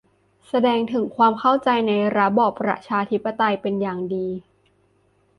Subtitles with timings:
[0.49, 4.27] แสดงถึงความเข้าใจในระบอบประชาธิปไตยเป็นอย่างดี